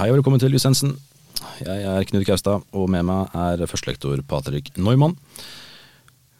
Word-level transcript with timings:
Hei 0.00 0.06
og 0.08 0.14
velkommen 0.16 0.40
til 0.40 0.48
Lisensen. 0.48 0.94
Jeg 1.60 1.82
er 1.84 2.06
Knut 2.08 2.22
Kaustad, 2.24 2.62
og 2.72 2.86
med 2.88 3.04
meg 3.04 3.34
er 3.36 3.60
førstelektor 3.68 4.22
Patrick 4.24 4.70
Neumann. 4.80 5.12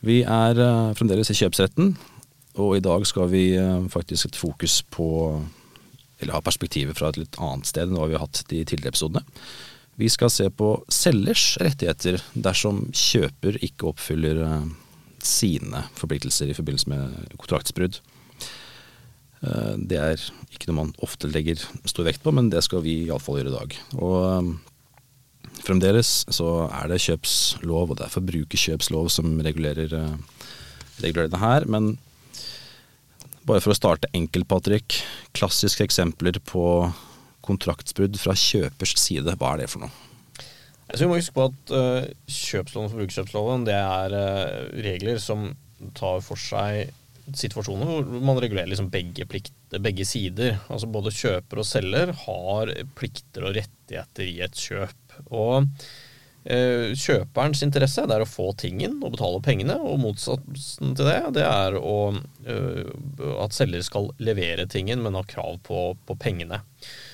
Vi 0.01 0.23
er 0.23 0.57
eh, 0.57 0.93
fremdeles 0.97 1.29
i 1.29 1.37
kjøpsretten, 1.37 1.91
og 2.57 2.79
i 2.79 2.81
dag 2.81 3.05
skal 3.05 3.29
vi 3.29 3.43
eh, 3.61 3.83
faktisk 3.93 4.31
et 4.31 4.39
fokus 4.41 4.79
på 4.89 5.11
Eller 6.23 6.39
ha 6.39 6.41
perspektivet 6.41 6.97
fra 6.97 7.11
et 7.13 7.21
litt 7.21 7.37
annet 7.37 7.69
sted 7.69 7.91
enn 7.91 8.01
hva 8.01 8.09
vi 8.09 8.17
har 8.17 8.25
hatt 8.25 8.41
de 8.49 8.63
tidligere 8.65 8.95
episodene. 8.95 9.21
Vi 10.01 10.09
skal 10.09 10.33
se 10.33 10.49
på 10.49 10.71
selgers 10.89 11.59
rettigheter 11.61 12.17
dersom 12.33 12.87
kjøper 12.97 13.61
ikke 13.61 13.93
oppfyller 13.93 14.41
eh, 14.47 14.69
sine 15.21 15.85
forpliktelser 16.01 16.49
i 16.49 16.57
forbindelse 16.57 16.97
med 16.97 17.37
kontraktsbrudd. 17.37 18.01
Eh, 19.41 19.77
Det 19.79 19.99
er 19.99 20.25
ikke 20.51 20.69
noe 20.69 20.81
man 20.83 20.93
ofte 21.05 21.31
legger 21.31 21.61
stor 21.89 22.05
vekt 22.09 22.23
på, 22.25 22.33
men 22.35 22.51
det 22.53 22.63
skal 22.67 22.85
vi 22.85 23.07
iallfall 23.07 23.41
gjøre 23.41 23.53
i 23.53 23.57
dag. 23.57 23.79
Og 24.01 24.19
eh, 24.27 24.51
fremdeles 25.65 26.13
så 26.33 26.69
er 26.69 26.93
det 26.93 27.03
kjøpslov, 27.07 27.93
og 27.93 27.99
det 27.99 28.07
er 28.07 28.17
forbrukerkjøpslov 28.17 29.11
som 29.13 29.39
regulerer, 29.45 29.97
eh, 29.97 30.45
regulerer 31.01 31.33
det 31.33 31.43
her. 31.43 31.69
Men 31.71 31.95
bare 33.49 33.63
for 33.65 33.73
å 33.73 33.79
starte 33.79 34.11
enkelt, 34.17 34.49
Patrick. 34.51 35.01
Klassiske 35.37 35.87
eksempler 35.87 36.37
på 36.45 36.65
kontraktsbrudd 37.47 38.19
fra 38.21 38.37
kjøpers 38.37 38.95
side. 39.01 39.33
Hva 39.41 39.55
er 39.55 39.63
det 39.63 39.73
for 39.73 39.87
noe? 39.87 40.07
Jeg 40.91 40.99
tror 40.99 41.07
vi 41.07 41.11
må 41.13 41.19
huske 41.21 41.37
på 41.37 41.45
at 41.47 41.73
uh, 41.73 42.07
kjøpsloven 42.27 42.89
og 42.89 42.93
forbrukerkjøpsloven 42.93 43.67
det 43.69 43.77
er 43.79 44.15
uh, 44.15 44.71
regler 44.83 45.21
som 45.23 45.53
tar 45.97 46.19
for 46.27 46.39
seg 46.39 46.91
situasjoner 47.39 47.89
hvor 47.89 48.23
man 48.25 48.39
regulerer 48.43 48.71
liksom 48.71 48.91
begge, 48.93 49.27
plikter, 49.31 49.81
begge 49.83 50.07
sider. 50.09 50.59
Altså 50.69 50.91
Både 50.91 51.15
kjøper 51.15 51.63
og 51.63 51.69
selger 51.69 52.15
har 52.27 52.73
plikter 52.99 53.49
og 53.49 53.57
rettigheter 53.59 54.29
i 54.29 54.39
et 54.47 54.57
kjøp. 54.59 55.19
Og 55.31 55.67
eh, 56.45 56.93
kjøperens 56.97 57.65
interesse 57.67 58.07
det 58.09 58.17
er 58.17 58.25
å 58.25 58.31
få 58.31 58.51
tingen 58.59 58.99
og 59.01 59.17
betale 59.17 59.43
pengene, 59.45 59.77
og 59.79 60.01
motsatsen 60.03 60.97
til 60.99 61.11
det 61.11 61.21
det 61.39 61.47
er 61.47 61.77
å, 61.79 61.99
at 63.45 63.57
selger 63.57 63.85
skal 63.87 64.11
levere 64.23 64.69
tingen, 64.71 65.03
men 65.05 65.19
ha 65.19 65.25
krav 65.29 65.61
på, 65.67 65.91
på 66.07 66.19
pengene. 66.21 66.63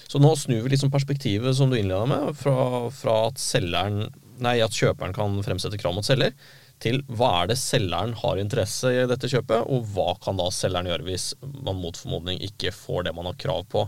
Så 0.06 0.20
nå 0.22 0.30
snur 0.38 0.62
vi 0.64 0.72
liksom 0.72 0.92
perspektivet 0.94 1.56
som 1.58 1.70
du 1.70 1.78
innleda 1.78 2.06
med, 2.08 2.36
fra, 2.38 2.86
fra 2.94 3.16
at, 3.30 3.42
selgeren, 3.42 4.06
nei, 4.42 4.58
at 4.62 4.74
kjøperen 4.76 5.16
kan 5.16 5.34
fremsette 5.44 5.80
krav 5.80 5.96
mot 5.96 6.06
selger, 6.06 6.36
til 6.82 6.98
hva 7.08 7.30
er 7.40 7.50
det 7.50 7.56
selgeren 7.60 8.12
har 8.20 8.40
interesse 8.40 8.90
i 8.92 9.06
dette 9.08 9.30
kjøpet, 9.32 9.64
og 9.72 9.86
hva 9.94 10.10
kan 10.22 10.36
da 10.36 10.48
selgeren 10.52 10.90
gjøre 10.90 11.06
hvis 11.06 11.30
man 11.40 11.78
mot 11.80 11.96
formodning 11.96 12.42
ikke 12.44 12.74
får 12.74 13.06
det 13.06 13.14
man 13.16 13.28
har 13.30 13.38
krav 13.40 13.64
på. 13.72 13.86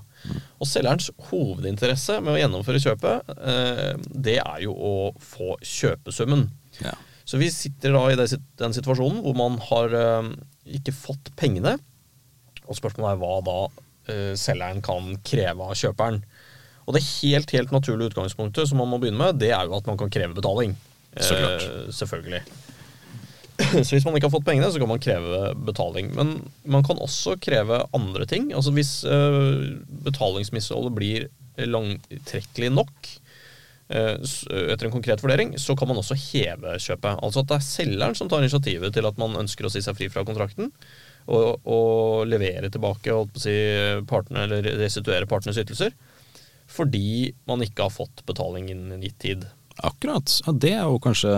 Og 0.58 0.68
selgerens 0.68 1.10
hovedinteresse 1.28 2.18
med 2.24 2.34
å 2.34 2.38
gjennomføre 2.40 2.80
kjøpet, 2.82 3.34
eh, 3.36 3.92
det 4.08 4.38
er 4.40 4.64
jo 4.64 4.72
å 4.72 4.94
få 5.20 5.58
kjøpesummen. 5.60 6.48
Ja. 6.80 6.94
Så 7.28 7.36
vi 7.36 7.50
sitter 7.52 7.92
da 7.92 8.06
i 8.08 8.16
den 8.16 8.76
situasjonen 8.76 9.20
hvor 9.26 9.36
man 9.36 9.60
har 9.68 9.98
eh, 9.98 10.32
ikke 10.80 10.96
fått 10.96 11.32
pengene, 11.36 11.76
og 12.68 12.76
spørsmålet 12.76 13.14
er 13.14 13.20
hva 13.22 13.36
da 13.46 13.60
uh, 13.68 14.34
selgeren 14.36 14.82
kan 14.84 15.14
kreve 15.24 15.68
av 15.70 15.76
kjøperen. 15.78 16.20
Og 16.88 16.96
det 16.96 17.04
helt 17.04 17.52
helt 17.52 17.72
naturlige 17.72 18.12
utgangspunktet 18.12 18.68
som 18.68 18.80
man 18.80 18.90
må 18.92 18.98
begynne 19.00 19.20
med, 19.20 19.40
det 19.40 19.52
er 19.52 19.68
jo 19.68 19.76
at 19.76 19.88
man 19.88 19.96
kan 20.00 20.12
kreve 20.12 20.36
betaling. 20.36 20.74
Så 21.16 21.36
klart. 21.36 21.64
Eh, 21.64 21.88
selvfølgelig. 21.92 22.42
Så 23.84 23.94
hvis 23.94 24.06
man 24.06 24.16
ikke 24.16 24.28
har 24.28 24.34
fått 24.34 24.46
pengene, 24.48 24.70
så 24.72 24.80
kan 24.80 24.90
man 24.90 25.02
kreve 25.02 25.52
betaling. 25.68 26.12
Men 26.16 26.34
man 26.68 26.84
kan 26.86 27.00
også 27.02 27.36
kreve 27.42 27.82
andre 27.96 28.26
ting. 28.28 28.50
Altså 28.56 28.72
hvis 28.76 29.00
uh, 29.08 29.78
betalingsmisholdet 30.06 30.94
blir 30.96 31.28
langtrekkelig 31.58 32.70
nok 32.74 33.14
etter 33.88 34.84
en 34.84 34.92
konkret 34.92 35.22
vurdering, 35.24 35.54
så 35.56 35.72
kan 35.72 35.88
man 35.88 35.96
også 35.96 36.12
heve 36.20 36.74
kjøpet. 36.76 37.22
Altså 37.24 37.40
at 37.40 37.48
det 37.48 37.56
er 37.56 37.64
selgeren 37.64 38.16
som 38.18 38.28
tar 38.28 38.42
initiativet 38.44 38.92
til 38.92 39.08
at 39.08 39.16
man 39.16 39.38
ønsker 39.40 39.64
å 39.64 39.70
si 39.72 39.80
seg 39.80 39.96
fri 39.96 40.10
fra 40.12 40.26
kontrakten 40.28 40.68
og, 41.28 41.64
og 41.68 42.28
levere 42.28 42.70
tilbake 42.72 43.16
si, 43.40 43.54
partene, 44.08 44.44
eller 44.44 44.68
restituere 44.80 45.28
partenes 45.28 45.60
ytelser. 45.60 45.96
Fordi 46.68 47.32
man 47.48 47.64
ikke 47.64 47.86
har 47.86 47.94
fått 47.94 48.24
betaling 48.28 48.68
innen 48.68 48.96
en 48.96 49.04
gitt 49.04 49.18
tid. 49.24 49.48
Akkurat. 49.78 50.40
Ja, 50.44 50.52
det 50.52 50.74
er 50.76 50.84
jo 50.84 51.00
kanskje 51.02 51.32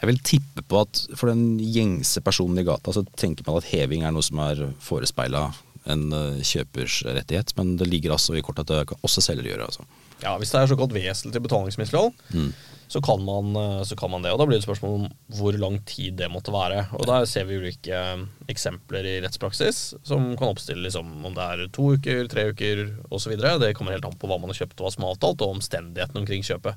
Jeg 0.00 0.08
vil 0.08 0.20
tippe 0.24 0.62
på 0.64 0.80
at 0.80 1.02
for 1.18 1.28
den 1.28 1.58
gjengse 1.60 2.22
personen 2.24 2.58
i 2.62 2.64
gata, 2.64 2.92
så 2.96 3.02
tenker 3.20 3.44
man 3.46 3.58
at 3.60 3.68
heving 3.68 4.02
er 4.06 4.14
noe 4.16 4.24
som 4.24 4.38
er 4.46 4.62
forespeila 4.80 5.50
en 5.90 6.10
eh, 6.12 6.40
kjøpers 6.44 7.02
rettighet, 7.08 7.54
men 7.56 7.76
det 7.80 7.88
ligger 7.88 8.12
altså 8.16 8.34
i 8.36 8.42
kortet 8.44 8.68
at 8.68 8.72
det 8.72 8.88
kan 8.90 9.00
også 9.06 9.22
selger 9.24 9.48
gjøre. 9.52 9.68
Altså. 9.70 9.84
Ja, 10.20 10.34
Hvis 10.40 10.50
det 10.52 10.60
er 10.60 10.68
såkalt 10.72 10.92
vesentlig 10.96 11.40
betalingsmislighold, 11.46 12.12
Mm. 12.36 12.50
så, 12.90 13.00
kan 13.00 13.22
man, 13.24 13.54
eh, 13.56 13.82
så 13.88 13.96
kan 13.96 14.10
man 14.10 14.22
det. 14.22 14.32
Og 14.32 14.38
Da 14.38 14.44
blir 14.46 14.58
det 14.58 14.64
et 14.64 14.68
spørsmål 14.68 14.94
om 15.00 15.06
hvor 15.38 15.56
lang 15.58 15.78
tid 15.88 16.16
det 16.20 16.28
måtte 16.30 16.52
være. 16.52 16.86
Og 16.98 17.06
Der 17.06 17.24
ser 17.24 17.44
vi 17.48 17.56
ulike 17.60 17.88
eh, 17.96 18.24
eksempler 18.48 19.04
i 19.08 19.20
rettspraksis 19.24 19.94
som 20.04 20.36
kan 20.36 20.48
oppstille 20.52 20.84
liksom, 20.84 21.24
om 21.24 21.34
det 21.34 21.44
er 21.48 21.66
to 21.72 21.92
uker, 21.96 22.28
tre 22.28 22.50
uker 22.52 22.84
osv. 23.10 23.36
Det 23.36 23.74
kommer 23.76 23.92
helt 23.96 24.04
an 24.04 24.16
på 24.20 24.28
hva 24.28 24.38
man 24.40 24.50
har 24.52 24.60
kjøpt 24.60 24.80
og 24.80 24.86
hva 24.88 24.92
som 24.92 25.04
er 25.04 25.14
avtalt, 25.14 25.40
og 25.44 25.56
omstendighetene 25.56 26.20
omkring 26.24 26.42
kjøpet. 26.44 26.76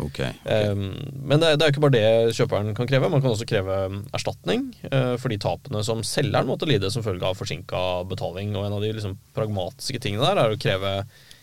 Ok. 0.00 0.20
Um, 0.44 0.84
men 1.26 1.42
det, 1.42 1.50
er 1.52 1.66
jo 1.66 1.72
ikke 1.74 1.82
bare 1.84 1.96
det 1.96 2.36
kjøperen 2.36 2.72
kan 2.76 2.88
kreve. 2.88 3.10
Man 3.12 3.20
kan 3.24 3.32
også 3.32 3.48
kreve 3.48 3.78
erstatning 4.14 4.70
uh, 4.88 5.18
for 5.20 5.32
de 5.32 5.40
tapene 5.42 5.82
som 5.86 6.00
selgeren 6.06 6.48
måtte 6.48 6.68
lide 6.68 6.90
som 6.92 7.04
følge 7.04 7.28
av 7.28 7.36
forsinka 7.38 7.82
betaling. 8.10 8.54
Og 8.56 8.66
en 8.66 8.78
av 8.78 8.84
de 8.84 8.92
liksom, 8.96 9.18
pragmatiske 9.36 10.00
tingene 10.02 10.24
der 10.24 10.40
er 10.40 10.54
å 10.54 10.60
kreve, 10.60 10.94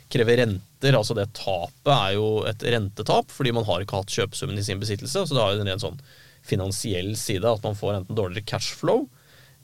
kreve 0.10 0.40
renter. 0.42 0.98
Altså 0.98 1.18
det 1.18 1.30
tapet 1.38 1.94
er 1.94 2.18
jo 2.18 2.32
et 2.50 2.66
rentetap 2.66 3.30
fordi 3.36 3.54
man 3.56 3.68
har 3.70 3.86
ikke 3.86 4.02
hatt 4.02 4.18
kjøpesummen 4.18 4.58
i 4.60 4.66
sin 4.66 4.82
besittelse. 4.82 5.28
Så 5.28 5.38
det 5.38 5.44
har 5.44 5.54
jo 5.54 5.64
en 5.64 5.72
ren 5.72 5.86
sånn 5.86 6.02
finansiell 6.50 7.14
side 7.20 7.46
at 7.46 7.66
man 7.66 7.78
får 7.78 8.00
enten 8.00 8.18
dårligere 8.18 8.48
cashflow 8.48 9.04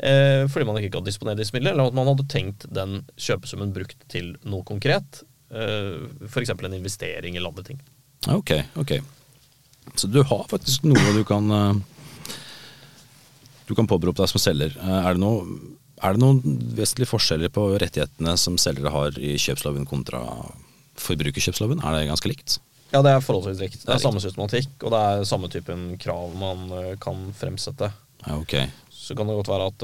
eh, 0.04 0.44
fordi 0.52 0.68
man 0.68 0.80
ikke 0.80 0.98
kan 0.98 1.08
disponere 1.08 1.40
disse 1.40 1.56
midlene, 1.56 1.76
eller 1.76 1.92
at 1.92 1.98
man 1.98 2.10
hadde 2.12 2.28
tenkt 2.32 2.68
den 2.76 3.00
kjøpesummen 3.16 3.74
brukt 3.76 3.98
til 4.12 4.34
noe 4.44 4.66
konkret. 4.68 5.24
Eh, 5.56 6.04
F.eks. 6.28 6.52
en 6.56 6.74
investering 6.78 7.38
eller 7.38 7.54
andre 7.54 7.68
ting. 7.72 7.82
Ok, 8.34 8.52
ok. 8.82 8.96
Så 9.96 10.08
du 10.10 10.22
har 10.26 10.46
faktisk 10.50 10.84
noe 10.88 11.12
du 11.16 11.22
kan 11.28 11.46
eh, 11.52 11.74
Du 13.70 13.74
kan 13.78 13.88
påberope 13.90 14.22
deg 14.24 14.30
som 14.32 14.42
selger. 14.42 14.74
Eh, 14.82 15.02
Er 15.06 15.14
det, 15.16 15.22
noe, 15.22 15.46
er 16.02 16.14
det 16.16 16.22
noen 16.24 16.40
vesentlige 16.78 17.10
forskjeller 17.12 17.54
på 17.54 17.68
rettighetene 17.82 18.36
som 18.38 18.58
selgere 18.62 18.92
har 18.94 19.18
i 19.20 19.36
kjøpsloven 19.42 19.86
kontra 19.90 20.22
forbrukerkjøpsloven? 21.02 21.82
Er 21.86 21.98
det 22.00 22.08
ganske 22.12 22.30
likt? 22.32 22.58
Ja, 22.94 23.02
det 23.04 23.12
er 23.16 23.24
forholdsvis 23.26 23.62
likt. 23.62 23.80
Det 23.82 23.90
Det 23.90 23.96
er 23.98 24.04
samme 24.04 24.22
systematikk, 24.24 24.74
og 24.86 24.94
det 24.94 25.00
er 25.02 25.26
samme 25.28 25.50
typen 25.52 25.86
krav 26.02 26.34
man 26.40 26.66
eh, 26.72 26.92
kan 27.02 27.28
fremsette. 27.38 27.92
Ja, 28.26 28.38
ok. 28.40 28.56
Så 28.96 29.14
kan 29.18 29.28
det 29.30 29.36
godt 29.38 29.52
være 29.52 29.66
at 29.70 29.84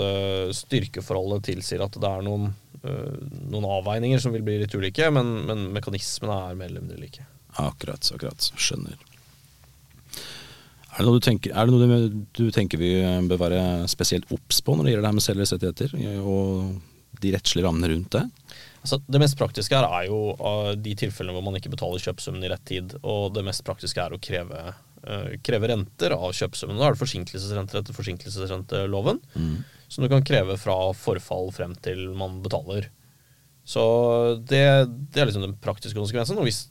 styrkeforholdet 0.57 1.43
tilsier 1.45 1.83
at 1.85 1.93
det 1.93 2.09
er 2.09 2.23
noen, 2.25 2.47
noen 3.51 3.67
avveininger 3.69 4.17
som 4.23 4.33
vil 4.33 4.41
bli 4.41 4.55
litt 4.63 4.73
ulike, 4.73 5.11
men, 5.13 5.27
men 5.45 5.67
mekanismene 5.75 6.37
er 6.47 6.57
mer 6.57 6.71
eller 6.71 6.81
mindre 6.81 6.97
like. 7.03 7.25
Akkurat, 7.59 8.11
akkurat. 8.15 8.51
Skjønner. 8.55 8.99
Er 10.91 10.99
det 10.99 11.07
noe 11.07 11.19
du 11.19 11.23
tenker, 11.23 11.53
er 11.55 11.67
det 11.67 11.73
noe 11.73 11.99
du, 12.03 12.21
du 12.35 12.47
tenker 12.51 12.79
vi 12.79 12.93
bør 13.31 13.39
være 13.45 13.61
spesielt 13.91 14.27
obs 14.35 14.59
på 14.63 14.75
når 14.75 14.87
det 14.87 14.93
gjelder 14.93 15.05
det 15.05 15.11
her 15.11 15.19
med 15.19 15.25
selgers 15.25 15.53
rettigheter, 15.55 15.93
og 16.19 17.21
de 17.21 17.31
rettslige 17.35 17.65
rammene 17.65 17.91
rundt 17.93 18.17
det? 18.17 18.25
Altså, 18.81 18.97
det 19.05 19.21
mest 19.21 19.37
praktiske 19.37 19.77
her 19.77 19.85
er 19.85 20.07
jo 20.09 20.19
uh, 20.41 20.71
de 20.73 20.95
tilfellene 20.97 21.35
hvor 21.37 21.45
man 21.45 21.57
ikke 21.59 21.71
betaler 21.71 22.01
kjøpsummen 22.01 22.43
i 22.43 22.49
rett 22.49 22.63
tid. 22.65 22.95
Og 23.05 23.29
det 23.35 23.43
mest 23.45 23.63
praktiske 23.67 24.01
er 24.01 24.15
å 24.15 24.21
kreve, 24.21 24.63
uh, 25.05 25.27
kreve 25.45 25.69
renter 25.69 26.15
av 26.17 26.33
kjøpsummen. 26.33 26.79
Da 26.79 26.89
er 26.89 26.97
det 26.97 27.03
forsinkelsesrenter 27.03 27.81
etter 27.81 27.97
forsinkelsesrenteloven, 27.97 29.21
som 29.91 30.03
du 30.03 30.09
kan 30.09 30.25
kreve 30.25 30.57
fra 30.57 30.77
forfall 30.97 31.53
frem 31.53 31.77
til 31.85 32.07
man 32.17 32.39
betaler. 32.41 32.89
Så 33.67 33.83
det, 34.49 34.63
det 35.13 35.21
er 35.21 35.29
liksom 35.29 35.45
den 35.45 35.57
praktiske 35.61 35.99
konsekvensen. 35.99 36.39
Og 36.41 36.49
hvis 36.49 36.65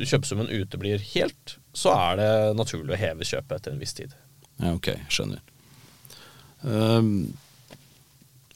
kjøpesummen 0.00 0.48
uteblir 0.48 1.02
helt, 1.12 1.58
så 1.76 1.92
er 1.94 2.18
det 2.20 2.32
naturlig 2.58 2.94
å 2.96 3.00
heve 3.00 3.26
kjøpet 3.28 3.56
etter 3.58 3.74
en 3.74 3.82
viss 3.82 3.96
tid. 3.96 4.14
Ja, 4.60 4.74
ok, 4.74 4.92
skjønner. 5.12 5.42
Um, 6.62 7.30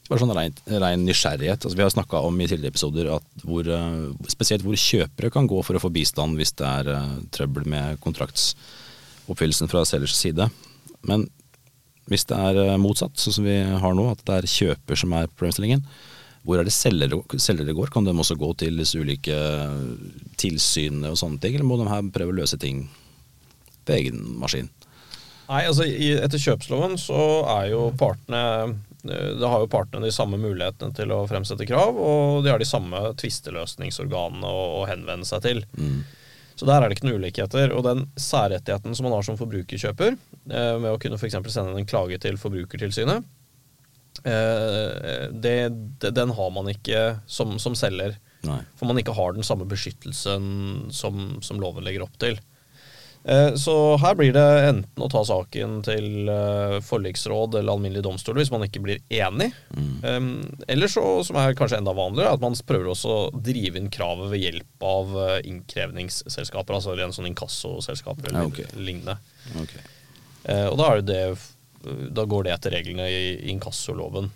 bare 0.05 0.21
sånn 0.21 0.33
rein, 0.37 0.57
rein 0.69 1.05
nysgjerrighet. 1.05 1.63
Altså, 1.65 1.77
vi 1.77 1.85
har 1.85 1.93
snakka 1.93 2.21
om 2.27 2.35
i 2.37 2.47
tidligere 2.49 2.75
episoder 2.75 3.09
at 3.15 3.45
hvor, 3.45 3.65
eh, 3.65 4.27
spesielt 4.29 4.65
hvor 4.65 4.77
kjøpere 4.77 5.31
kan 5.33 5.49
gå 5.49 5.61
for 5.65 5.77
å 5.77 5.81
få 5.81 5.89
bistand 5.93 6.37
hvis 6.37 6.53
det 6.59 6.67
er 6.67 6.91
uh, 6.93 7.15
trøbbel 7.33 7.65
med 7.73 7.97
kontraktsoppfyllelsen 8.05 9.71
fra 9.71 9.81
selgers 9.89 10.13
side. 10.17 10.45
Men 11.09 11.25
hvis 12.11 12.27
det 12.29 12.37
er 12.37 12.59
eh, 12.61 12.75
motsatt, 12.81 13.17
sånn 13.17 13.39
som 13.39 13.47
vi 13.47 13.57
har 13.65 13.97
nå, 13.97 14.05
at 14.11 14.21
det 14.27 14.37
er 14.37 14.51
kjøper 14.51 15.01
som 15.01 15.15
er 15.17 15.31
problemstillingen, 15.31 15.81
hvor 16.45 16.61
er 16.61 16.67
det 16.67 16.73
selgere, 16.75 17.19
selgere 17.41 17.73
går? 17.73 17.89
Kan 17.93 18.05
de 18.05 18.13
også 18.13 18.37
gå 18.37 18.51
til 18.61 18.77
disse 18.77 18.99
ulike 19.01 19.35
tilsynene 20.41 21.13
og 21.13 21.19
sånne 21.19 21.41
ting, 21.41 21.57
eller 21.57 21.67
må 21.67 21.79
de 21.81 21.89
her 21.89 22.05
prøve 22.13 22.35
å 22.35 22.39
løse 22.41 22.59
ting 22.61 22.85
på 23.85 23.95
egen 23.97 24.21
maskin? 24.41 24.69
Nei, 25.45 25.61
altså 25.69 25.85
i, 25.85 26.11
Etter 26.17 26.41
kjøpsloven 26.41 26.97
så 26.97 27.21
er 27.59 27.69
jo 27.69 27.81
partene 27.99 28.41
eh, 28.65 29.31
Da 29.37 29.51
har 29.51 29.61
jo 29.61 29.69
partene 29.69 30.07
de 30.07 30.13
samme 30.13 30.39
mulighetene 30.41 30.95
til 30.97 31.13
å 31.13 31.23
fremsette 31.29 31.67
krav, 31.69 31.97
og 31.97 32.45
de 32.45 32.53
har 32.53 32.61
de 32.61 32.69
samme 32.69 33.01
tvisteløsningsorganene 33.21 34.49
å, 34.49 34.85
henvende 34.89 35.27
seg 35.29 35.43
til. 35.45 35.61
Mm. 35.77 35.99
Så 36.55 36.65
der 36.69 36.81
er 36.81 36.87
det 36.87 36.97
ikke 36.97 37.09
noen 37.09 37.21
ulikheter. 37.21 37.73
Og 37.75 37.83
den 37.85 38.05
særrettigheten 38.17 38.95
som 38.95 39.05
man 39.05 39.17
har 39.17 39.25
som 39.27 39.37
forbrukerkjøper, 39.37 40.15
eh, 40.49 40.75
med 40.81 40.93
å 40.93 40.99
kunne 41.01 41.19
f.eks. 41.19 41.37
sende 41.53 41.75
en 41.77 41.89
klage 41.89 42.17
til 42.23 42.39
Forbrukertilsynet, 42.41 43.25
eh, 43.25 43.34
det, 44.25 45.55
det, 46.01 46.11
den 46.17 46.31
har 46.37 46.49
man 46.55 46.71
ikke 46.71 47.05
som, 47.29 47.57
som 47.61 47.75
selger. 47.77 48.17
Nei. 48.45 48.59
For 48.77 48.89
man 48.89 48.97
ikke 49.01 49.13
har 49.17 49.33
den 49.37 49.45
samme 49.45 49.65
beskyttelsen 49.69 50.91
som, 50.93 51.23
som 51.45 51.61
loven 51.61 51.85
legger 51.85 52.03
opp 52.05 52.17
til. 52.21 52.37
Eh, 53.25 53.55
Så 53.57 53.73
her 53.97 54.13
blir 54.19 54.35
det 54.35 54.43
enten 54.67 55.01
å 55.01 55.07
ta 55.09 55.23
saken 55.25 55.79
til 55.87 56.29
eh, 56.29 56.75
forliksråd 56.85 57.57
eller 57.57 57.73
alminnelig 57.73 58.03
domstol 58.05 58.37
hvis 58.37 58.51
man 58.53 58.61
ikke 58.67 58.83
blir 58.85 59.01
enig. 59.09 59.47
Mm. 59.73 60.35
Eller 60.69 60.91
så, 60.93 61.01
som 61.25 61.39
er 61.41 61.57
kanskje 61.57 61.79
enda 61.81 61.95
vanligere, 61.97 62.35
at 62.37 62.43
man 62.45 62.53
prøver 62.69 62.91
også 62.93 63.15
å 63.15 63.23
drive 63.33 63.81
inn 63.81 63.89
kravet 63.93 64.29
ved 64.35 64.43
hjelp 64.45 64.85
av 64.93 65.17
eh, 65.23 65.39
innkrevningsselskaper, 65.49 66.77
altså 66.77 66.93
en 67.01 67.15
sånn 67.17 67.31
inkassoselskaper 67.33 68.29
eller 68.29 68.45
Ja, 68.45 68.53
ok. 68.53 68.61
lignende. 68.77 69.17
Ok. 69.63 69.73
Eh, 70.45 70.67
Og 70.69 70.77
da, 70.77 70.91
er 70.93 71.01
det 71.01 71.09
det, 71.09 71.25
da 72.15 72.25
går 72.29 72.47
det 72.47 72.55
etter 72.55 72.75
reglene 72.77 73.07
i 73.09 73.51
inkassoloven. 73.53 74.31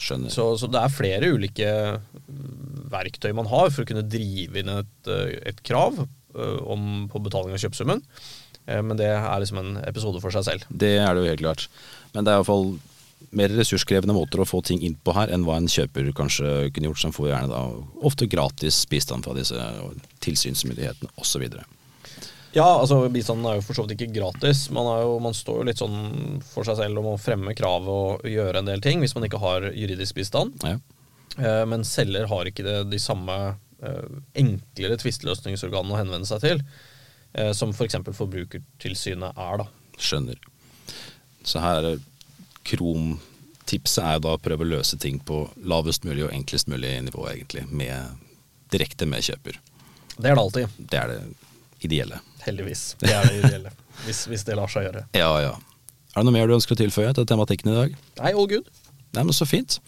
Skjønner. 0.00 0.32
Så, 0.32 0.46
så 0.56 0.68
det 0.72 0.80
er 0.80 0.92
flere 0.94 1.28
ulike 1.34 1.70
mm, 2.00 2.86
verktøy 2.92 3.34
man 3.36 3.50
har 3.50 3.68
for 3.68 3.84
å 3.84 3.88
kunne 3.90 4.06
drive 4.08 4.62
inn 4.62 4.70
et, 4.72 4.94
eh, 5.12 5.34
et 5.50 5.58
krav 5.66 5.98
eh, 6.00 6.60
om, 6.64 7.08
på 7.12 7.20
betaling 7.26 7.52
av 7.52 7.60
kjøpesummen. 7.60 8.00
Eh, 8.64 8.80
Men 8.80 8.96
det 8.96 9.10
er 9.12 9.42
liksom 9.42 9.60
en 9.60 9.74
episode 9.84 10.22
for 10.24 10.32
seg 10.32 10.46
selv. 10.46 10.64
Det 10.70 10.94
er 11.02 11.12
det 11.12 11.26
jo 11.26 11.32
helt 11.34 11.44
klart. 11.44 11.66
Men 12.14 12.24
det 12.24 12.32
er 12.32 12.40
iallfall 12.40 12.72
mer 13.36 13.52
ressurskrevende 13.52 14.16
måter 14.16 14.40
å 14.40 14.48
få 14.48 14.62
ting 14.64 14.80
inn 14.82 14.96
på 15.04 15.12
her 15.14 15.30
enn 15.30 15.44
hva 15.44 15.58
en 15.60 15.68
kjøper 15.70 16.08
kanskje 16.16 16.70
kunne 16.72 16.88
gjort, 16.88 17.02
som 17.02 17.12
får 17.14 17.28
gjerne 17.34 17.52
da 17.52 17.60
ofte 18.08 18.30
gratis 18.30 18.80
bistand 18.90 19.28
fra 19.28 19.36
disse 19.36 19.68
tilsynsmyndighetene 20.24 21.12
osv. 21.20 21.44
Ja, 22.52 22.66
altså 22.80 23.04
bistanden 23.12 23.46
er 23.46 23.58
jo 23.60 23.62
for 23.62 23.78
så 23.78 23.84
vidt 23.84 23.94
ikke 23.94 24.14
gratis. 24.16 24.64
Man, 24.74 24.88
jo, 25.04 25.18
man 25.22 25.36
står 25.36 25.60
jo 25.60 25.66
litt 25.68 25.78
sånn 25.78 26.40
for 26.42 26.66
seg 26.66 26.80
selv 26.80 26.98
om 26.98 27.12
å 27.12 27.18
fremme 27.20 27.54
kravet 27.54 27.90
og 27.90 28.26
gjøre 28.26 28.62
en 28.62 28.70
del 28.70 28.82
ting 28.82 29.02
hvis 29.02 29.14
man 29.14 29.26
ikke 29.28 29.38
har 29.42 29.68
juridisk 29.70 30.18
bistand. 30.18 30.58
Ja. 30.66 30.78
Eh, 31.38 31.64
Men 31.70 31.86
selger 31.86 32.26
har 32.30 32.50
ikke 32.50 32.66
det, 32.66 32.76
de 32.90 32.98
samme 32.98 33.36
eh, 33.82 34.06
enklere 34.42 34.98
tvisteløsningsorganene 34.98 35.94
å 35.94 36.00
henvende 36.00 36.26
seg 36.26 36.42
til, 36.42 36.62
eh, 37.38 37.52
som 37.54 37.70
f.eks. 37.70 38.00
Forbrukertilsynet 38.18 39.38
er. 39.38 39.62
da. 39.62 39.68
Skjønner. 40.00 40.40
Så 41.46 41.62
her 41.62 41.86
er 41.92 42.02
Krom-tipset 42.66 44.02
er 44.02 44.18
jo 44.18 44.24
da 44.26 44.34
å 44.34 44.42
prøve 44.42 44.66
å 44.66 44.72
løse 44.74 44.98
ting 45.00 45.22
på 45.26 45.44
lavest 45.70 46.02
mulig 46.04 46.26
og 46.26 46.34
enklest 46.34 46.68
mulig 46.70 46.96
nivå, 47.06 47.28
egentlig. 47.30 47.62
Med, 47.70 48.18
direkte 48.74 49.06
med 49.08 49.22
kjøper. 49.24 49.56
Det 50.18 50.26
er 50.26 50.34
det 50.34 50.42
alltid. 50.42 50.76
Det 50.90 50.98
er 50.98 51.14
det 51.14 51.20
ideelle. 51.86 52.20
Heldigvis. 52.44 52.84
Det 53.00 53.12
er 53.14 53.26
det 53.28 53.40
ideelle. 53.42 53.72
hvis, 54.06 54.24
hvis 54.30 54.44
det 54.48 54.56
lar 54.58 54.70
seg 54.72 54.88
gjøre. 54.88 55.06
Ja, 55.16 55.32
ja. 55.44 55.54
Er 56.10 56.20
det 56.22 56.26
noe 56.26 56.34
mer 56.34 56.48
du 56.50 56.56
ønsker 56.56 56.74
å 56.74 56.80
tilføye 56.80 57.12
til 57.16 57.26
tematikken 57.28 57.70
i 57.72 57.76
dag? 57.76 57.98
Nei, 58.20 58.32
all 58.34 58.48
good. 58.50 58.68
Nei, 59.14 59.24
men 59.26 59.34
Så 59.34 59.46
fint. 59.48 59.78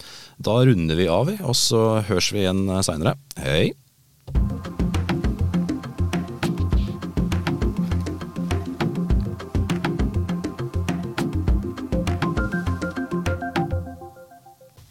Da 0.43 0.57
runder 0.67 0.99
vi 0.99 1.07
av, 1.11 1.29
og 1.43 1.55
så 1.55 2.01
høres 2.07 2.31
vi 2.35 2.43
igjen 2.43 2.65
seinere. 2.83 3.15
Hei. 3.39 3.71